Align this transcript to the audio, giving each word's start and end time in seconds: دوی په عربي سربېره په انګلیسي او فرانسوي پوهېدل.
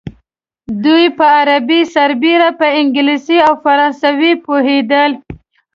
دوی 0.83 1.05
په 1.17 1.25
عربي 1.37 1.81
سربېره 1.95 2.49
په 2.59 2.67
انګلیسي 2.79 3.37
او 3.47 3.53
فرانسوي 3.63 4.33
پوهېدل. 4.45 5.11